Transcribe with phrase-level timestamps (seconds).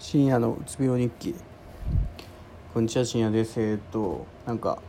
[0.00, 1.34] 深夜のうつ病日記。
[2.72, 3.60] こんにちは深夜です。
[3.60, 4.80] えっとなんか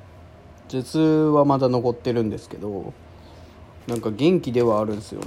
[0.68, 2.94] 頭痛はまだ残ってるんですけど
[3.88, 5.26] なんか元気ではあるんですよね。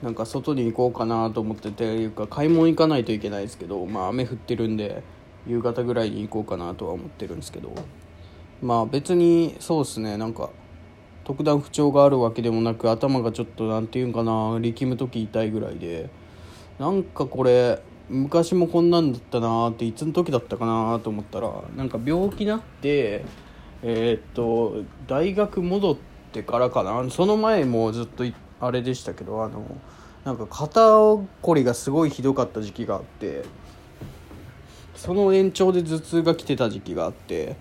[0.00, 5.02] なんか外に行こうかなと思ってていうか買い物行かないといけないですけどまあ雨降ってるんで
[5.44, 7.74] 夕方ぐらいに行こうかなとは思ってるんですけど
[8.62, 10.18] まあ別にそうですね。
[10.18, 10.50] なんか
[11.24, 16.08] 特段不調があるわけでもなく頭がちょっと何て言うんかな力む時痛いぐらいで
[16.78, 23.24] なんかこれ昔もこんなんだったなーっていつの時だったかなと思ったらなんか病気になって
[23.82, 25.96] えーっと大学戻っ
[26.32, 27.08] てからかな。
[27.10, 28.24] その前もずっと
[28.60, 29.64] あれでしたけどあの
[30.24, 30.80] なんか肩
[31.40, 33.44] こりがすごいひどかった時期があって
[34.96, 37.56] その延長で頭痛が来てた時期があって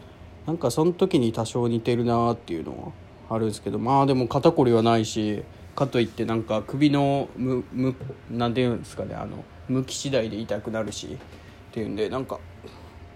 [0.45, 2.93] なんかその時に多少似てるなーっていうの
[3.29, 5.43] はあるんですけどまあでも肩こりはないし
[5.75, 7.95] かといってなんか首のむむ
[8.29, 12.39] なんていうんですかねあの向き次第で痛くなるしっていうんでなんか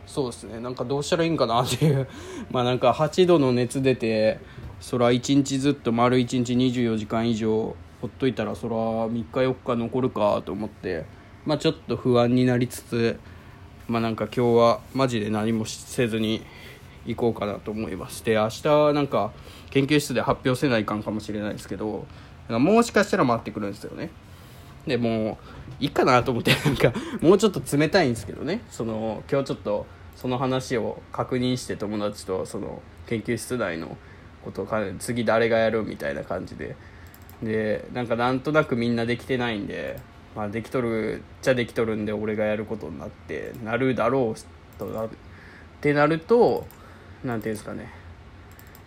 [0.05, 0.59] そうですね。
[0.59, 2.07] なんかどうしたらいいんかなっていう。
[2.51, 4.39] まあなんか8度の熱出て
[4.79, 11.05] そら1日ずっと丸1日24時間以上ほっといたらそら3日4日残るかと思って
[11.45, 13.19] まあちょっと不安になりつつ
[13.87, 16.43] まあなんか今日はマジで何もせずに
[17.05, 18.23] 行こうかなと思います。
[18.25, 19.31] で明日なんか
[19.71, 22.05] 研究室で発表せないかんかもしれないですけど
[22.49, 24.09] もしかしたら回ってくるんですよね。
[24.87, 25.37] でも
[25.79, 28.61] ういいかなと思ってなんかもうちょっと冷たいんですけどね。
[28.69, 33.97] その今日ちょっとその話を確認して友達とその研究室内の
[34.43, 34.67] ことを
[34.99, 36.75] 次誰がやるみたいな感じで。
[37.41, 39.99] でなんかなんとなくみんなできてないんで、
[40.35, 45.09] まあ、できとるっちゃできとるんで俺がやることになってなるだろうとなっ
[45.81, 46.65] てなると
[47.23, 47.91] 何ていうんですかね。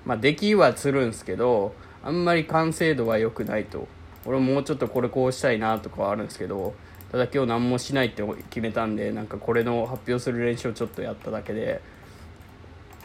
[0.05, 3.89] まあ出来はするんですけどあんまり完成度は良くないと
[4.27, 6.75] 俺もうちょっとこれこうしたいなとかはあるんですけど
[7.13, 11.81] ただ今日何もしないって決めたんでなんかこれの発表する練習をちょっとやっただけで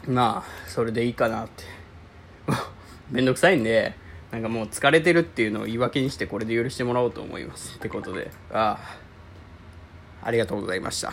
[0.06, 1.64] まあそれでいいかなって。
[3.10, 3.94] めんどくさいんで
[4.30, 7.76] なんかもう疲れてるっていうのを言い訳にしてこれで許してもらおうと思います。
[7.76, 8.30] ってことで。
[8.50, 9.02] ああ。
[10.24, 11.12] ありがとうございました。